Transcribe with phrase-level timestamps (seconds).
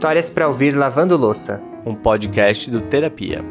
[0.00, 3.44] Histórias para ouvir lavando louça, um podcast do Terapia.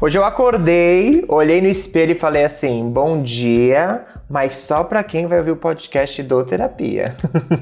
[0.00, 5.26] Hoje eu acordei, olhei no espelho e falei assim: "Bom dia, mas só para quem
[5.26, 7.16] vai ouvir o podcast do Terapia".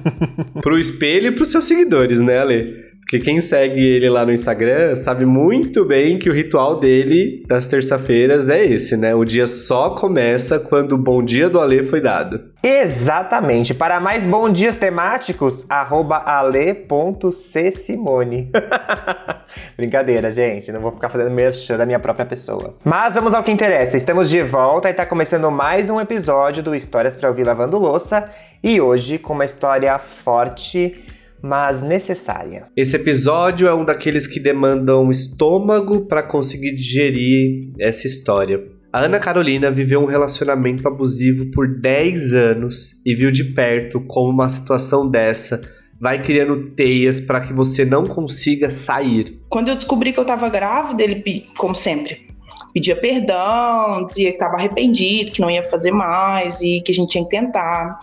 [0.61, 2.94] pro espelho e pros seus seguidores, né, Ale?
[3.05, 7.67] Porque quem segue ele lá no Instagram sabe muito bem que o ritual dele das
[7.67, 9.15] terça-feiras é esse, né?
[9.15, 12.41] O dia só começa quando o bom dia do Ale foi dado.
[12.63, 13.75] Exatamente.
[13.75, 17.31] Para mais bom dias temáticos, arroba ale.csimone.
[19.77, 20.73] Brincadeira, gente.
[20.73, 22.75] Não vou ficar fazendo merchan da minha própria pessoa.
[22.83, 23.99] Mas vamos ao que interessa.
[23.99, 28.31] Estamos de volta e está começando mais um episódio do Histórias para Ouvir Lavando Louça.
[28.63, 31.05] E hoje com uma história forte
[31.45, 32.69] mas necessária.
[32.75, 38.65] Esse episódio é um daqueles que demandam estômago para conseguir digerir essa história.
[38.91, 44.31] A Ana Carolina viveu um relacionamento abusivo por 10 anos e viu de perto como
[44.31, 45.61] uma situação dessa
[46.01, 49.41] vai criando teias para que você não consiga sair.
[49.49, 52.21] Quando eu descobri que eu estava grávida, ele, como sempre,
[52.73, 57.11] pedia perdão, dizia que estava arrependido, que não ia fazer mais e que a gente
[57.11, 57.99] tinha que tentar.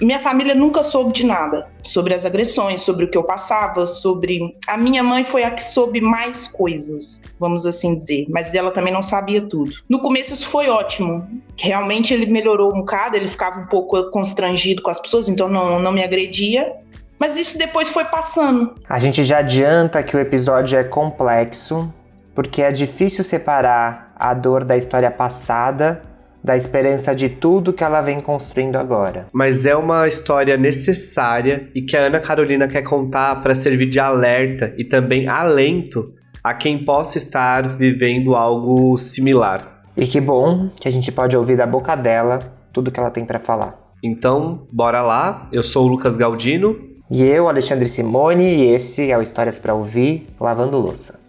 [0.00, 4.54] Minha família nunca soube de nada sobre as agressões, sobre o que eu passava, sobre.
[4.66, 8.92] A minha mãe foi a que soube mais coisas, vamos assim dizer, mas dela também
[8.92, 9.70] não sabia tudo.
[9.88, 11.26] No começo isso foi ótimo.
[11.58, 15.78] Realmente ele melhorou um bocado, ele ficava um pouco constrangido com as pessoas, então não,
[15.78, 16.74] não me agredia.
[17.18, 18.74] Mas isso depois foi passando.
[18.88, 21.90] A gente já adianta que o episódio é complexo,
[22.34, 26.02] porque é difícil separar a dor da história passada
[26.46, 29.26] da esperança de tudo que ela vem construindo agora.
[29.32, 33.98] Mas é uma história necessária e que a Ana Carolina quer contar para servir de
[33.98, 39.82] alerta e também alento a quem possa estar vivendo algo similar.
[39.96, 42.38] E que bom que a gente pode ouvir da boca dela
[42.72, 43.76] tudo que ela tem para falar.
[44.00, 45.48] Então, bora lá.
[45.50, 46.76] Eu sou o Lucas Galdino.
[47.10, 51.25] E eu, Alexandre Simone, e esse é o Histórias para Ouvir Lavando Louça.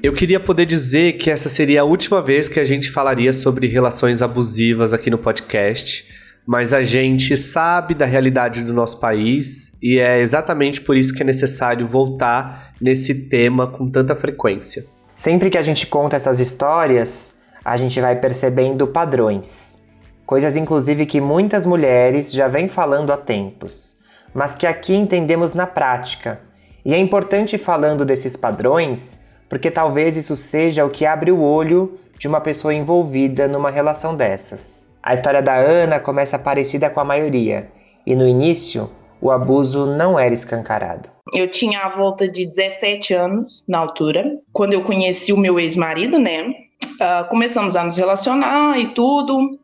[0.00, 3.66] Eu queria poder dizer que essa seria a última vez que a gente falaria sobre
[3.66, 6.06] relações abusivas aqui no podcast,
[6.46, 11.22] mas a gente sabe da realidade do nosso país e é exatamente por isso que
[11.22, 14.86] é necessário voltar nesse tema com tanta frequência.
[15.16, 17.34] Sempre que a gente conta essas histórias,
[17.64, 19.80] a gente vai percebendo padrões.
[20.24, 23.96] Coisas, inclusive, que muitas mulheres já vêm falando há tempos,
[24.32, 26.40] mas que aqui entendemos na prática.
[26.84, 31.98] E é importante, falando desses padrões, porque talvez isso seja o que abre o olho
[32.18, 34.86] de uma pessoa envolvida numa relação dessas.
[35.02, 37.70] A história da Ana começa parecida com a maioria,
[38.06, 41.08] e no início o abuso não era escancarado.
[41.32, 46.18] Eu tinha a volta de 17 anos na altura, quando eu conheci o meu ex-marido,
[46.18, 46.48] né?
[46.48, 49.58] Uh, começamos a nos relacionar e tudo.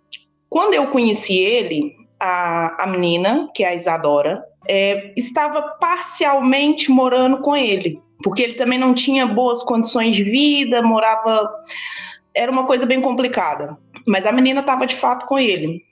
[0.48, 7.38] Quando eu conheci ele, a, a menina, que é a Isadora, é, estava parcialmente morando
[7.38, 11.48] com ele porque ele também não tinha boas condições de vida, morava.
[12.34, 13.76] Era uma coisa bem complicada.
[14.08, 15.82] Mas a menina estava de fato com ele.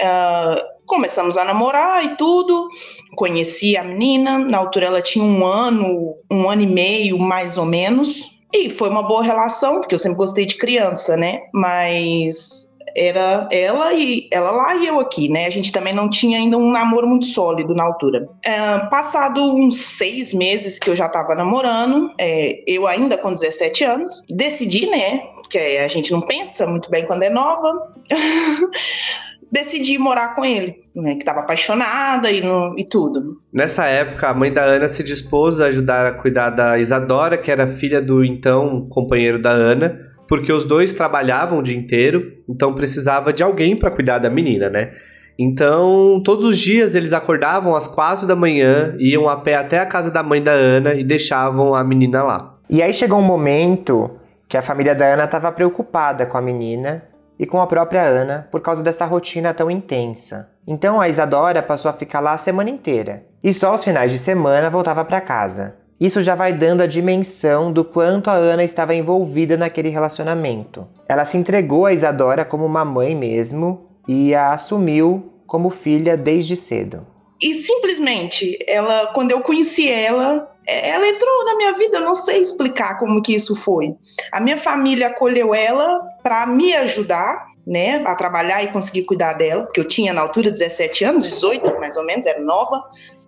[0.00, 2.68] Uh, começamos a namorar e tudo.
[3.16, 4.38] Conheci a menina.
[4.38, 8.40] Na altura ela tinha um ano, um ano e meio, mais ou menos.
[8.52, 11.40] E foi uma boa relação, porque eu sempre gostei de criança, né?
[11.52, 15.46] Mas era ela e ela lá e eu aqui, né?
[15.46, 18.28] A gente também não tinha ainda um namoro muito sólido na altura.
[18.44, 23.84] É, passado uns seis meses que eu já tava namorando, é, eu ainda com 17
[23.84, 25.22] anos, decidi, né?
[25.50, 27.92] Que a gente não pensa muito bem quando é nova.
[29.50, 33.36] decidi morar com ele, né, que estava apaixonada e, no, e tudo.
[33.52, 37.50] Nessa época, a mãe da Ana se dispôs a ajudar a cuidar da Isadora, que
[37.50, 39.98] era filha do então companheiro da Ana,
[40.30, 44.70] porque os dois trabalhavam o dia inteiro, então precisava de alguém para cuidar da menina,
[44.70, 44.92] né?
[45.36, 49.86] Então, todos os dias eles acordavam às quatro da manhã, iam a pé até a
[49.86, 52.54] casa da mãe da Ana e deixavam a menina lá.
[52.68, 54.08] E aí chegou um momento
[54.48, 57.02] que a família da Ana estava preocupada com a menina
[57.36, 60.48] e com a própria Ana por causa dessa rotina tão intensa.
[60.64, 64.18] Então a Isadora passou a ficar lá a semana inteira e só aos finais de
[64.18, 65.79] semana voltava para casa.
[66.00, 70.88] Isso já vai dando a dimensão do quanto a Ana estava envolvida naquele relacionamento.
[71.06, 76.56] Ela se entregou a Isadora como uma mãe mesmo e a assumiu como filha desde
[76.56, 77.06] cedo.
[77.42, 82.40] E simplesmente, ela, quando eu conheci ela, ela entrou na minha vida, eu não sei
[82.40, 83.94] explicar como que isso foi.
[84.32, 89.64] A minha família acolheu ela para me ajudar, né, a trabalhar e conseguir cuidar dela,
[89.64, 92.82] porque eu tinha na altura 17 anos, 18 mais ou menos, era nova.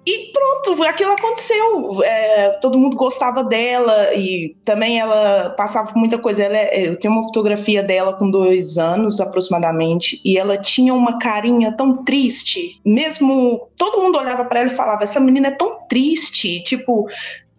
[0.04, 2.02] E pronto, aquilo aconteceu.
[2.02, 6.42] É, todo mundo gostava dela e também ela passava por muita coisa.
[6.42, 11.18] Ela é, eu tenho uma fotografia dela com dois anos aproximadamente e ela tinha uma
[11.18, 12.80] carinha tão triste.
[12.84, 16.60] Mesmo todo mundo olhava para ela e falava: essa menina é tão triste.
[16.64, 17.06] Tipo,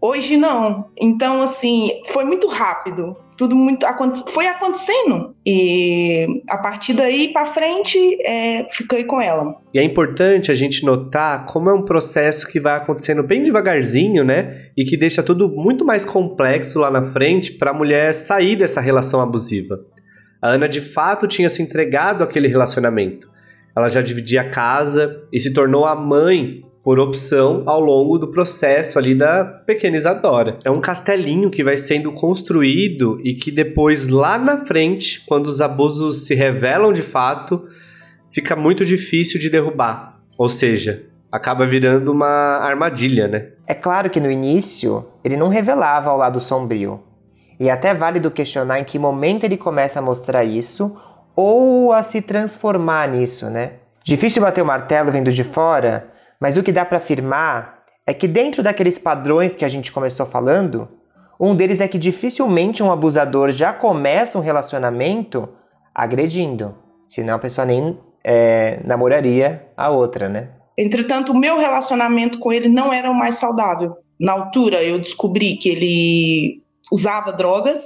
[0.02, 0.90] hoje não.
[1.00, 3.86] Então, assim, foi muito rápido tudo muito
[4.28, 9.56] foi acontecendo e a partir daí para frente é, fiquei com ela.
[9.74, 14.24] E é importante a gente notar como é um processo que vai acontecendo bem devagarzinho,
[14.24, 14.70] né?
[14.78, 18.80] E que deixa tudo muito mais complexo lá na frente para a mulher sair dessa
[18.80, 19.80] relação abusiva.
[20.42, 23.32] A Ana de fato tinha se entregado àquele relacionamento.
[23.76, 28.28] Ela já dividia a casa e se tornou a mãe por opção ao longo do
[28.28, 30.58] processo ali da pequena Isadora.
[30.66, 35.62] É um castelinho que vai sendo construído e que depois, lá na frente, quando os
[35.62, 37.66] abusos se revelam de fato,
[38.32, 40.20] fica muito difícil de derrubar.
[40.38, 43.48] Ou seja, acaba virando uma armadilha, né?
[43.66, 47.02] É claro que no início ele não revelava ao lado sombrio.
[47.60, 51.00] E até válido questionar em que momento ele começa a mostrar isso
[51.34, 53.74] ou a se transformar nisso, né?
[54.04, 56.13] Difícil bater o martelo vendo de fora,
[56.44, 60.26] mas o que dá para afirmar é que dentro daqueles padrões que a gente começou
[60.26, 60.90] falando,
[61.40, 65.48] um deles é que dificilmente um abusador já começa um relacionamento
[65.96, 66.76] agredindo,
[67.08, 70.50] senão a pessoa nem é, namoraria a outra, né?
[70.78, 73.96] Entretanto, o meu relacionamento com ele não era o mais saudável.
[74.20, 76.62] Na altura, eu descobri que ele
[76.92, 77.86] usava drogas,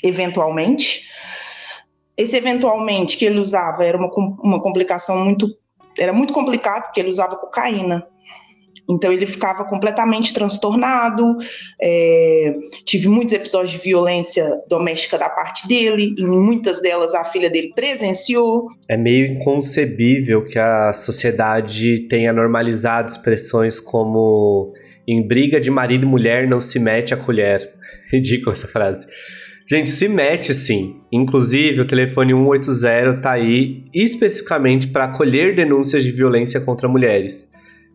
[0.00, 1.02] eventualmente.
[2.16, 4.08] Esse eventualmente que ele usava era uma,
[4.44, 5.48] uma complicação muito
[5.98, 8.06] era muito complicado porque ele usava cocaína.
[8.88, 11.36] Então ele ficava completamente transtornado.
[11.80, 12.54] É,
[12.84, 17.72] tive muitos episódios de violência doméstica da parte dele, e muitas delas a filha dele
[17.74, 18.68] presenciou.
[18.88, 24.72] É meio inconcebível que a sociedade tenha normalizado expressões como
[25.06, 27.74] em briga de marido e mulher não se mete a colher.
[28.10, 29.06] Ridícula essa frase.
[29.68, 31.00] Gente, se mete sim.
[31.10, 37.50] Inclusive, o telefone 180 tá aí especificamente para acolher denúncias de violência contra mulheres.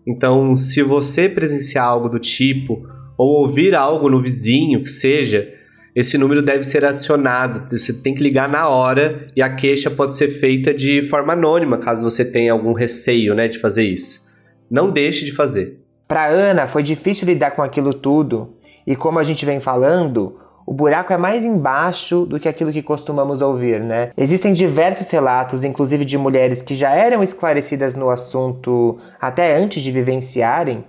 [0.06, 2.86] Então, se você presenciar algo do tipo,
[3.18, 5.54] ou ouvir algo no vizinho que seja,
[5.96, 7.70] esse número deve ser acionado.
[7.78, 11.78] Você tem que ligar na hora e a queixa pode ser feita de forma anônima,
[11.78, 14.28] caso você tenha algum receio né, de fazer isso.
[14.70, 15.80] Não deixe de fazer.
[16.08, 18.56] Para Ana, foi difícil lidar com aquilo tudo.
[18.86, 20.38] E como a gente vem falando,
[20.72, 24.14] o buraco é mais embaixo do que aquilo que costumamos ouvir, né?
[24.16, 29.92] Existem diversos relatos, inclusive de mulheres que já eram esclarecidas no assunto até antes de
[29.92, 30.86] vivenciarem,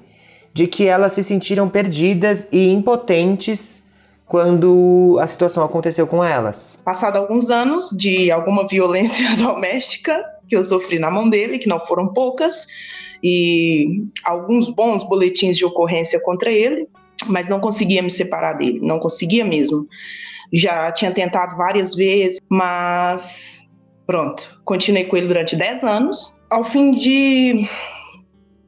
[0.55, 3.83] de que elas se sentiram perdidas e impotentes
[4.25, 6.81] quando a situação aconteceu com elas.
[6.85, 11.85] Passado alguns anos de alguma violência doméstica que eu sofri na mão dele, que não
[11.87, 12.69] foram poucas,
[13.21, 16.87] e alguns bons boletins de ocorrência contra ele,
[17.27, 19.87] mas não conseguia me separar dele, não conseguia mesmo.
[20.53, 23.67] Já tinha tentado várias vezes, mas
[24.07, 26.37] pronto, continuei com ele durante 10 anos.
[26.51, 27.67] Ao fim de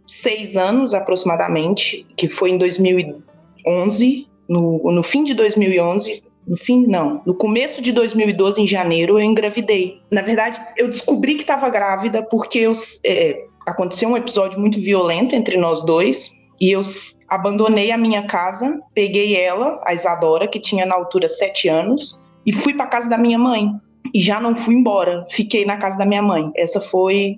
[0.07, 7.23] seis anos aproximadamente, que foi em 2011, no, no fim de 2011, no fim, não.
[7.25, 10.01] No começo de 2012, em janeiro, eu engravidei.
[10.13, 12.73] Na verdade, eu descobri que estava grávida porque eu,
[13.05, 16.33] é, aconteceu um episódio muito violento entre nós dois.
[16.61, 16.83] E eu
[17.29, 22.15] abandonei a minha casa, peguei ela, a Isadora, que tinha na altura sete anos,
[22.47, 23.71] e fui para casa da minha mãe.
[24.13, 26.51] E já não fui embora, fiquei na casa da minha mãe.
[26.57, 27.37] Essa foi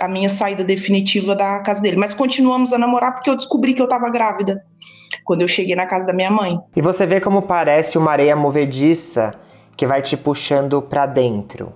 [0.00, 1.96] a minha saída definitiva da casa dele.
[1.96, 4.64] Mas continuamos a namorar porque eu descobri que eu estava grávida
[5.24, 6.58] quando eu cheguei na casa da minha mãe.
[6.74, 9.32] E você vê como parece uma areia movediça
[9.76, 11.72] que vai te puxando para dentro.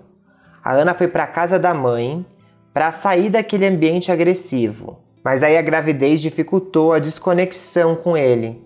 [0.63, 2.27] A Ana foi para casa da mãe
[2.75, 4.99] para sair daquele ambiente agressivo.
[5.27, 8.63] Mas aí a gravidez dificultou a desconexão com ele.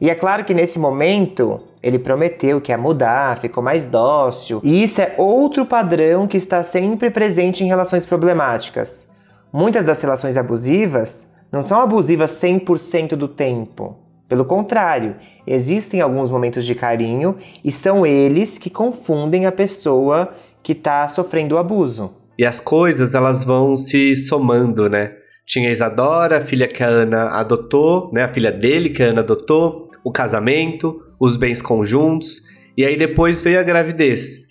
[0.00, 4.60] E é claro que nesse momento ele prometeu que ia mudar, ficou mais dócil.
[4.64, 9.08] E isso é outro padrão que está sempre presente em relações problemáticas.
[9.52, 13.96] Muitas das relações abusivas não são abusivas 100% do tempo.
[14.28, 15.14] Pelo contrário,
[15.46, 21.54] existem alguns momentos de carinho e são eles que confundem a pessoa que está sofrendo
[21.54, 22.16] o abuso.
[22.36, 25.21] E as coisas elas vão se somando, né?
[25.46, 28.24] Tinha a Isadora, a filha que a Ana adotou, né?
[28.24, 32.42] A filha dele que a Ana adotou, o casamento, os bens conjuntos,
[32.76, 34.42] e aí depois veio a gravidez.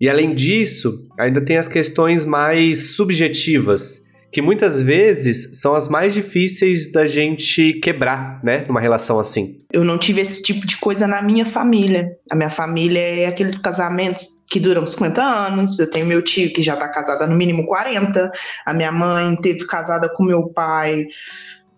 [0.00, 6.14] E além disso, ainda tem as questões mais subjetivas, que muitas vezes são as mais
[6.14, 8.64] difíceis da gente quebrar, né?
[8.66, 9.60] Numa relação assim.
[9.72, 12.08] Eu não tive esse tipo de coisa na minha família.
[12.30, 15.78] A minha família é aqueles casamentos que duram 50 anos.
[15.78, 18.30] Eu tenho meu tio que já está casado no mínimo 40.
[18.66, 21.06] A minha mãe teve casada com meu pai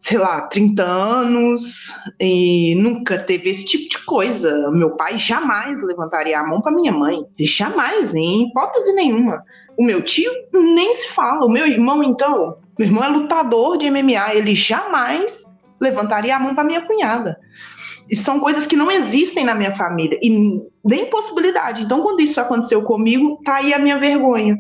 [0.02, 4.69] sei lá, 30 anos e nunca teve esse tipo de coisa.
[4.73, 7.25] Meu pai jamais levantaria a mão para minha mãe.
[7.38, 9.45] Jamais, em hipótese nenhuma.
[9.79, 11.47] O meu tio nem se fala.
[11.47, 15.49] O meu irmão, então, meu irmão é lutador de MMA, ele jamais
[15.81, 17.38] levantaria a mão para minha cunhada.
[18.11, 21.83] E são coisas que não existem na minha família e nem possibilidade.
[21.83, 24.59] Então, quando isso aconteceu comigo, tá aí a minha vergonha.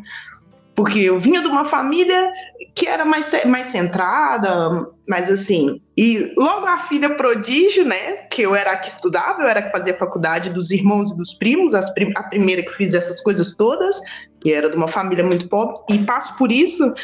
[0.74, 2.32] Porque eu vinha de uma família
[2.74, 5.82] que era mais, mais centrada, mais assim.
[5.96, 8.16] E logo a filha prodígio, né?
[8.30, 11.16] Que eu era a que estudava, eu era a que fazia faculdade dos irmãos e
[11.18, 14.00] dos primos, as, a primeira que fiz essas coisas todas,
[14.40, 15.76] que era de uma família muito pobre.
[15.90, 16.94] E passo por isso,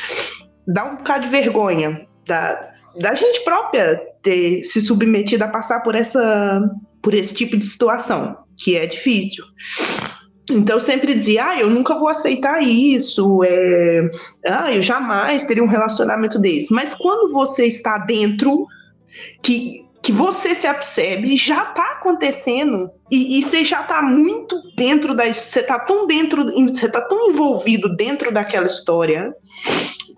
[0.66, 5.94] dá um bocado de vergonha da, da gente própria ter se submetido a passar por
[5.94, 6.70] essa
[7.00, 9.44] por esse tipo de situação, que é difícil.
[10.50, 14.10] Então eu sempre dizia, ah, eu nunca vou aceitar isso, é...
[14.46, 16.72] ah, eu jamais teria um relacionamento desse.
[16.72, 18.66] Mas quando você está dentro,
[19.42, 25.14] que, que você se apercebe, já está acontecendo e, e, você já está muito dentro
[25.14, 29.34] da, você está tão dentro, você está tão envolvido dentro daquela história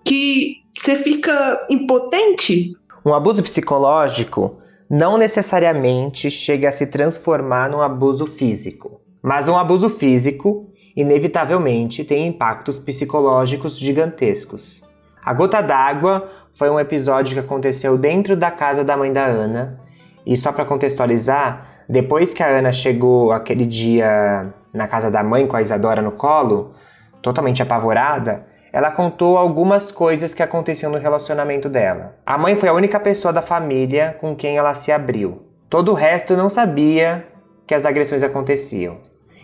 [0.05, 2.73] que você fica impotente.
[3.03, 9.01] Um abuso psicológico não necessariamente chega a se transformar num abuso físico.
[9.23, 14.87] Mas um abuso físico, inevitavelmente, tem impactos psicológicos gigantescos.
[15.25, 19.79] A gota d'água foi um episódio que aconteceu dentro da casa da mãe da Ana.
[20.23, 25.47] E só para contextualizar, depois que a Ana chegou aquele dia na casa da mãe
[25.47, 26.73] com a Isadora no colo,
[27.19, 32.15] totalmente apavorada, ela contou algumas coisas que aconteciam no relacionamento dela.
[32.25, 35.43] A mãe foi a única pessoa da família com quem ela se abriu.
[35.69, 37.27] Todo o resto não sabia
[37.67, 38.99] que as agressões aconteciam.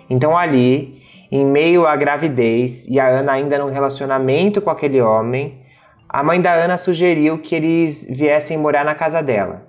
[0.09, 5.61] Então ali, em meio à gravidez e a Ana ainda num relacionamento com aquele homem,
[6.07, 9.67] a mãe da Ana sugeriu que eles viessem morar na casa dela.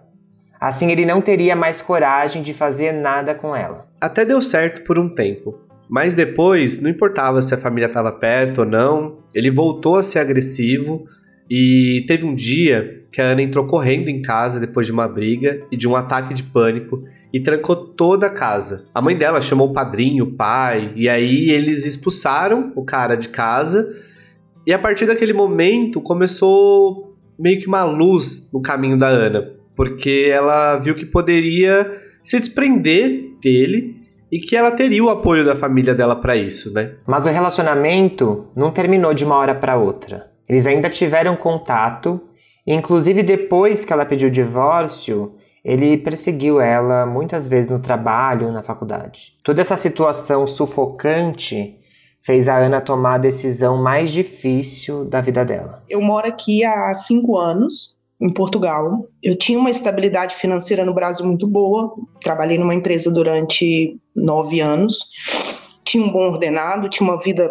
[0.60, 3.86] Assim ele não teria mais coragem de fazer nada com ela.
[4.00, 5.67] Até deu certo por um tempo.
[5.88, 10.18] Mas depois, não importava se a família estava perto ou não, ele voltou a ser
[10.18, 11.06] agressivo
[11.50, 15.62] e teve um dia que a Ana entrou correndo em casa depois de uma briga
[15.72, 17.00] e de um ataque de pânico
[17.32, 18.86] e trancou toda a casa.
[18.94, 23.28] A mãe dela chamou o padrinho, o pai, e aí eles expulsaram o cara de
[23.28, 23.94] casa.
[24.66, 30.28] E a partir daquele momento começou meio que uma luz no caminho da Ana, porque
[30.30, 31.90] ela viu que poderia
[32.22, 33.97] se desprender dele
[34.30, 36.94] e que ela teria o apoio da família dela para isso, né?
[37.06, 40.30] Mas o relacionamento não terminou de uma hora para outra.
[40.48, 42.20] Eles ainda tiveram contato,
[42.66, 48.62] inclusive depois que ela pediu o divórcio, ele perseguiu ela muitas vezes no trabalho, na
[48.62, 49.34] faculdade.
[49.42, 51.78] Toda essa situação sufocante
[52.22, 55.82] fez a Ana tomar a decisão mais difícil da vida dela.
[55.88, 59.08] Eu moro aqui há cinco anos, em Portugal.
[59.22, 61.94] Eu tinha uma estabilidade financeira no Brasil muito boa.
[62.20, 64.98] Trabalhei numa empresa durante nove anos.
[65.84, 67.50] Tinha um bom ordenado, tinha uma vida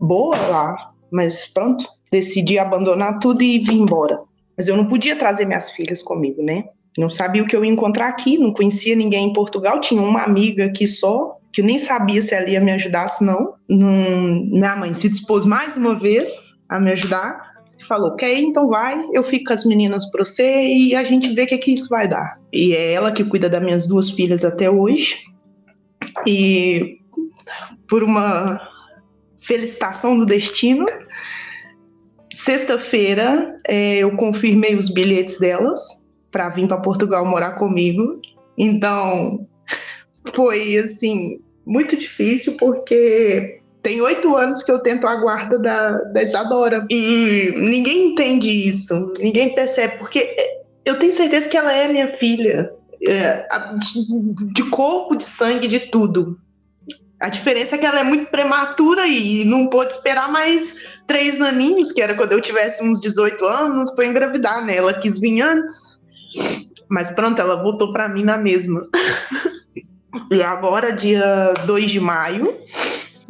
[0.00, 4.20] boa lá, mas pronto, decidi abandonar tudo e vir embora.
[4.56, 6.64] Mas eu não podia trazer minhas filhas comigo, né?
[6.98, 10.22] Não sabia o que eu ia encontrar aqui, não conhecia ninguém em Portugal, tinha uma
[10.22, 13.54] amiga aqui só, que eu nem sabia se ela ia me ajudar, se não.
[13.68, 16.28] Minha mãe se dispôs mais uma vez
[16.68, 20.94] a me ajudar, falou, ok, então vai, eu fico com as meninas para você e
[20.94, 22.40] a gente vê o que, que isso vai dar.
[22.52, 25.24] E é ela que cuida das minhas duas filhas até hoje.
[26.26, 26.98] E
[27.88, 28.60] por uma
[29.40, 30.86] felicitação do destino,
[32.32, 35.80] sexta-feira é, eu confirmei os bilhetes delas
[36.30, 38.20] para vir para Portugal morar comigo.
[38.58, 39.46] Então,
[40.34, 46.20] foi assim muito difícil porque tem oito anos que eu tento a guarda da, da
[46.20, 50.34] Isadora e ninguém entende isso, ninguém percebe porque
[50.84, 52.68] eu tenho certeza que ela é minha filha,
[53.06, 53.46] é,
[54.52, 56.36] de corpo, de sangue, de tudo.
[57.20, 60.74] A diferença é que ela é muito prematura e não pôde esperar mais
[61.06, 64.78] três aninhos, que era quando eu tivesse uns 18 anos, para engravidar, né?
[64.78, 65.84] Ela quis vir antes.
[66.88, 68.88] Mas pronto, ela voltou para mim na mesma.
[70.32, 72.52] e agora, dia 2 de maio,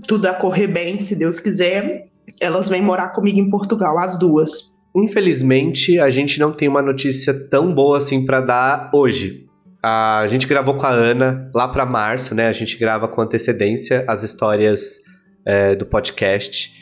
[0.06, 2.06] tudo a correr bem, se Deus quiser,
[2.40, 4.76] elas vêm morar comigo em Portugal, as duas.
[4.94, 9.44] Infelizmente, a gente não tem uma notícia tão boa assim para dar hoje.
[9.82, 12.48] A gente gravou com a Ana lá para março, né?
[12.48, 15.00] A gente grava com antecedência as histórias
[15.44, 16.72] é, do podcast.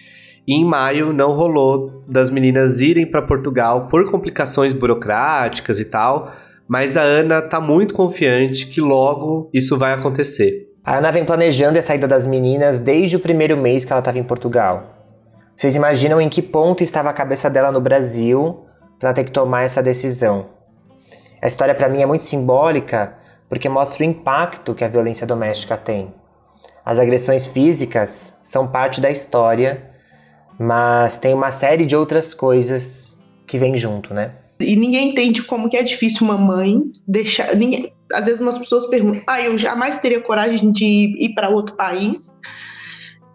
[0.47, 6.33] E em maio não rolou das meninas irem para Portugal por complicações burocráticas e tal,
[6.69, 10.74] mas a Ana tá muito confiante que logo isso vai acontecer.
[10.85, 14.19] A Ana vem planejando a saída das meninas desde o primeiro mês que ela estava
[14.19, 14.95] em Portugal.
[15.57, 18.67] Vocês imaginam em que ponto estava a cabeça dela no Brasil
[19.01, 20.47] para ter que tomar essa decisão?
[21.41, 23.15] A história para mim é muito simbólica
[23.49, 26.13] porque mostra o impacto que a violência doméstica tem.
[26.85, 29.91] As agressões físicas são parte da história,
[30.59, 34.33] mas tem uma série de outras coisas que vêm junto, né?
[34.61, 37.57] E ninguém entende como que é difícil uma mãe deixar.
[37.57, 41.75] Ninguém, às vezes umas pessoas perguntam: ah, eu jamais teria coragem de ir para outro
[41.77, 42.35] país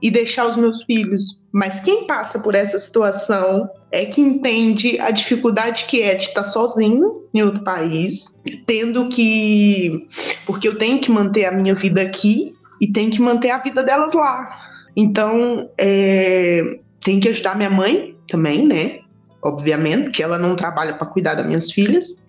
[0.01, 1.43] e deixar os meus filhos.
[1.51, 6.43] Mas quem passa por essa situação é que entende a dificuldade que é de estar
[6.43, 10.07] sozinho em outro país, tendo que.
[10.45, 13.83] Porque eu tenho que manter a minha vida aqui e tenho que manter a vida
[13.83, 14.61] delas lá.
[14.95, 18.99] Então, é, tem que ajudar minha mãe também, né?
[19.41, 22.25] Obviamente, que ela não trabalha para cuidar das minhas filhas.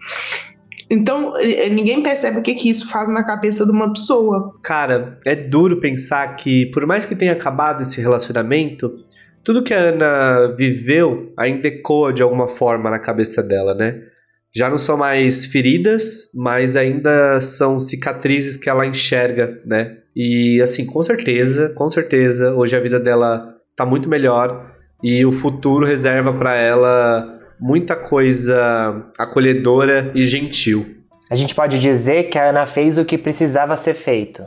[0.90, 4.58] Então, é, é, ninguém percebe o que, que isso faz na cabeça de uma pessoa.
[4.62, 8.92] Cara, é duro pensar que, por mais que tenha acabado esse relacionamento,
[9.44, 14.00] tudo que a Ana viveu ainda ecoa de alguma forma na cabeça dela, né?
[14.52, 19.98] Já não são mais feridas, mas ainda são cicatrizes que ela enxerga, né?
[20.14, 25.30] E assim, com certeza, com certeza, hoje a vida dela tá muito melhor e o
[25.30, 30.96] futuro reserva para ela muita coisa acolhedora e gentil.
[31.30, 34.46] A gente pode dizer que a Ana fez o que precisava ser feito.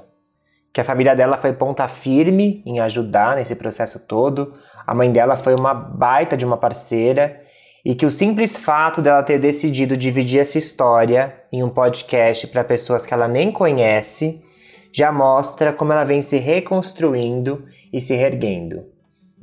[0.73, 4.53] Que a família dela foi ponta firme em ajudar nesse processo todo.
[4.85, 7.39] A mãe dela foi uma baita de uma parceira
[7.85, 12.63] e que o simples fato dela ter decidido dividir essa história em um podcast para
[12.63, 14.41] pessoas que ela nem conhece
[14.91, 18.92] já mostra como ela vem se reconstruindo e se reerguendo.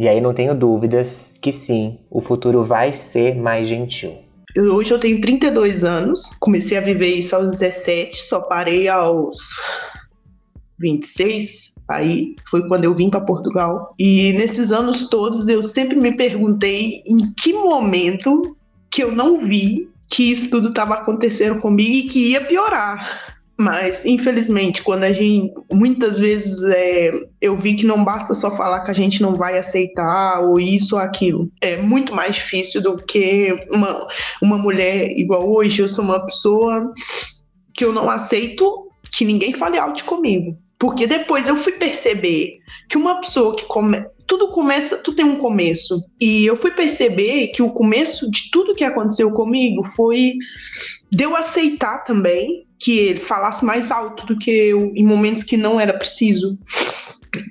[0.00, 4.16] E aí não tenho dúvidas que sim, o futuro vai ser mais gentil.
[4.56, 9.38] Eu, hoje eu tenho 32 anos, comecei a viver isso aos 17, só parei aos
[10.78, 11.74] 26.
[11.86, 13.94] Aí foi quando eu vim para Portugal.
[13.98, 18.56] E nesses anos todos eu sempre me perguntei em que momento
[18.90, 23.39] que eu não vi que isso tudo estava acontecendo comigo e que ia piorar.
[23.60, 25.52] Mas, infelizmente, quando a gente.
[25.70, 27.10] Muitas vezes é,
[27.42, 30.94] eu vi que não basta só falar que a gente não vai aceitar, ou isso
[30.94, 31.50] ou aquilo.
[31.60, 34.08] É muito mais difícil do que uma,
[34.40, 35.82] uma mulher igual hoje.
[35.82, 36.90] Eu sou uma pessoa
[37.74, 40.56] que eu não aceito que ninguém fale alto comigo.
[40.78, 45.40] Porque depois eu fui perceber que uma pessoa que come, tudo começa, tudo tem um
[45.40, 46.04] começo.
[46.20, 50.34] E eu fui perceber que o começo de tudo que aconteceu comigo foi
[51.10, 55.56] de eu aceitar também que ele falasse mais alto do que eu em momentos que
[55.56, 56.56] não era preciso.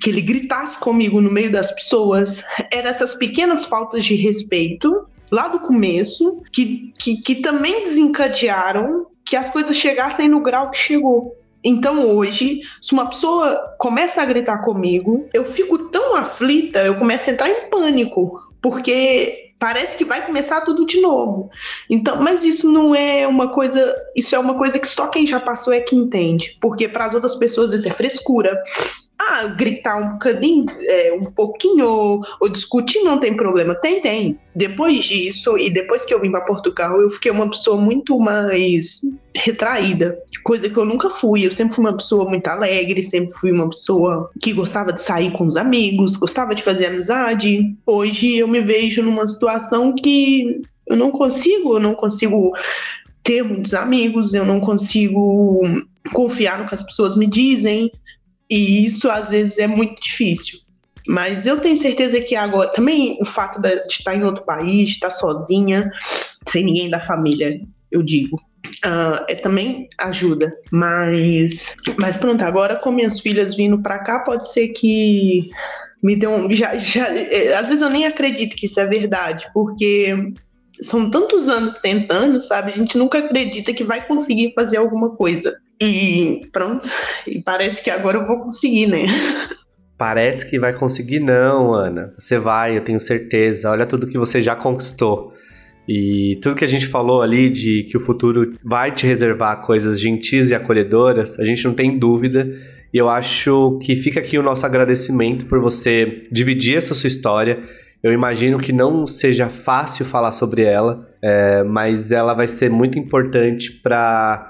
[0.00, 2.42] Que ele gritasse comigo no meio das pessoas.
[2.72, 9.36] Eram essas pequenas faltas de respeito lá do começo que, que, que também desencadearam que
[9.36, 11.36] as coisas chegassem no grau que chegou.
[11.62, 17.28] Então hoje, se uma pessoa começa a gritar comigo, eu fico tão aflita, eu começo
[17.28, 21.50] a entrar em pânico, porque parece que vai começar tudo de novo.
[21.88, 25.38] Então, mas isso não é uma coisa, isso é uma coisa que só quem já
[25.38, 28.60] passou é que entende, porque para as outras pessoas isso é frescura.
[29.22, 33.74] Ah, gritar um bocadinho, é, um pouquinho, ou, ou, discutir não tem problema.
[33.74, 34.38] Tem, tem.
[34.54, 39.02] Depois disso, e depois que eu vim para Portugal, eu fiquei uma pessoa muito mais
[39.36, 41.46] retraída, coisa que eu nunca fui.
[41.46, 45.30] Eu sempre fui uma pessoa muito alegre, sempre fui uma pessoa que gostava de sair
[45.32, 47.76] com os amigos, gostava de fazer amizade.
[47.86, 52.52] Hoje eu me vejo numa situação que eu não consigo, eu não consigo
[53.22, 55.62] ter muitos amigos, eu não consigo
[56.14, 57.92] confiar no que as pessoas me dizem.
[58.50, 60.58] E isso às vezes é muito difícil.
[61.08, 65.10] Mas eu tenho certeza que agora, também o fato de estar em outro país, estar
[65.10, 65.90] sozinha,
[66.48, 67.60] sem ninguém da família,
[67.90, 68.36] eu digo,
[68.84, 70.52] uh, é, também ajuda.
[70.70, 75.50] Mas, mas pronto, agora com minhas filhas vindo para cá, pode ser que
[76.02, 76.52] me dê um.
[76.52, 80.14] Já, já, é, às vezes eu nem acredito que isso é verdade, porque
[80.80, 82.72] são tantos anos tentando, sabe?
[82.72, 85.58] A gente nunca acredita que vai conseguir fazer alguma coisa.
[85.80, 86.88] E pronto,
[87.26, 89.06] e parece que agora eu vou conseguir, né?
[89.96, 92.10] Parece que vai conseguir, não, Ana.
[92.16, 93.70] Você vai, eu tenho certeza.
[93.70, 95.34] Olha tudo que você já conquistou.
[95.86, 100.00] E tudo que a gente falou ali de que o futuro vai te reservar coisas
[100.00, 102.50] gentis e acolhedoras, a gente não tem dúvida.
[102.94, 107.62] E eu acho que fica aqui o nosso agradecimento por você dividir essa sua história.
[108.02, 112.98] Eu imagino que não seja fácil falar sobre ela, é, mas ela vai ser muito
[112.98, 114.49] importante para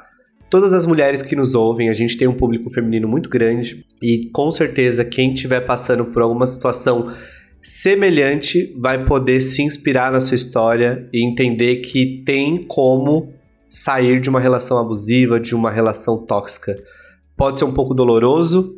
[0.51, 4.29] todas as mulheres que nos ouvem, a gente tem um público feminino muito grande e
[4.33, 7.13] com certeza quem estiver passando por alguma situação
[7.63, 13.33] semelhante vai poder se inspirar na sua história e entender que tem como
[13.69, 16.77] sair de uma relação abusiva, de uma relação tóxica.
[17.37, 18.75] Pode ser um pouco doloroso,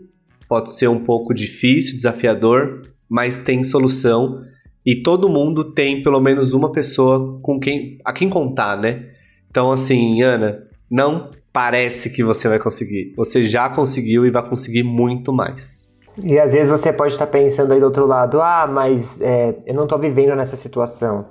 [0.47, 4.43] pode ser um pouco difícil, desafiador, mas tem solução
[4.85, 9.11] e todo mundo tem pelo menos uma pessoa com quem a quem contar, né?
[9.49, 10.59] Então assim, Ana,
[10.91, 13.13] não parece que você vai conseguir.
[13.17, 15.93] Você já conseguiu e vai conseguir muito mais.
[16.23, 19.75] E às vezes você pode estar pensando aí do outro lado, ah, mas é, eu
[19.75, 21.27] não estou vivendo nessa situação.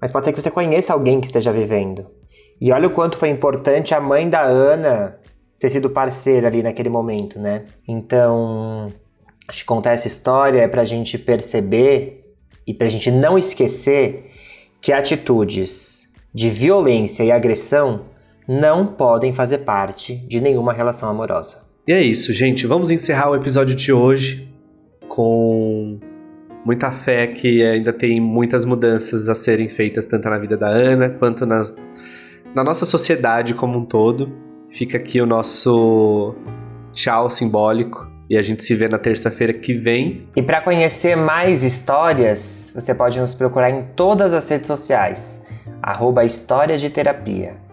[0.00, 2.06] Mas pode ser que você conheça alguém que esteja vivendo.
[2.60, 5.18] E olha o quanto foi importante a mãe da Ana
[5.58, 7.64] ter sido parceira ali naquele momento, né?
[7.86, 8.92] Então,
[9.48, 12.34] acho que contar essa história é para a gente perceber
[12.66, 14.30] e para a gente não esquecer
[14.80, 18.06] que atitudes de violência e agressão
[18.50, 21.58] não podem fazer parte de nenhuma relação amorosa.
[21.86, 22.66] E é isso, gente.
[22.66, 24.52] Vamos encerrar o episódio de hoje
[25.06, 26.00] com
[26.64, 31.10] muita fé que ainda tem muitas mudanças a serem feitas, tanto na vida da Ana
[31.10, 31.76] quanto nas,
[32.52, 34.32] na nossa sociedade como um todo.
[34.68, 36.34] Fica aqui o nosso
[36.92, 40.26] tchau simbólico e a gente se vê na terça-feira que vem.
[40.34, 45.40] E para conhecer mais histórias, você pode nos procurar em todas as redes sociais,
[45.80, 47.69] arroba Histórias de Terapia.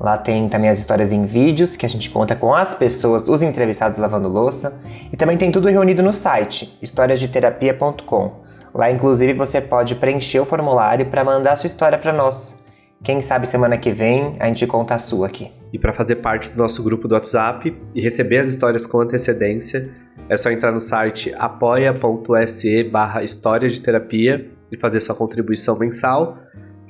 [0.00, 3.42] Lá tem também as histórias em vídeos, que a gente conta com as pessoas, os
[3.42, 4.80] entrevistados lavando louça.
[5.12, 8.42] E também tem tudo reunido no site, historiasdeterapia.com.
[8.74, 12.56] Lá, inclusive, você pode preencher o formulário para mandar a sua história para nós.
[13.02, 15.50] Quem sabe semana que vem a gente conta a sua aqui.
[15.72, 19.90] E para fazer parte do nosso grupo do WhatsApp e receber as histórias com antecedência,
[20.28, 26.38] é só entrar no site apoia.se barra de terapia e fazer sua contribuição mensal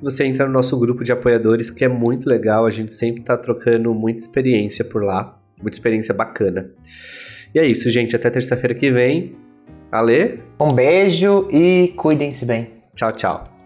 [0.02, 2.66] você entra no nosso grupo de apoiadores, que é muito legal.
[2.66, 5.38] A gente sempre está trocando muita experiência por lá.
[5.60, 6.70] Muita experiência bacana.
[7.54, 8.16] E é isso, gente.
[8.16, 9.36] Até terça-feira que vem.
[9.90, 10.40] Ale?
[10.60, 12.82] Um beijo e cuidem-se bem.
[12.94, 13.62] Tchau, tchau.